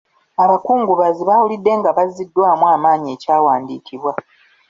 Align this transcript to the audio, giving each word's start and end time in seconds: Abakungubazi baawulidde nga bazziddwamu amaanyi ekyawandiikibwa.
Abakungubazi 0.43 1.21
baawulidde 1.29 1.71
nga 1.79 1.89
bazziddwamu 1.97 2.65
amaanyi 2.75 3.09
ekyawandiikibwa. 3.15 4.13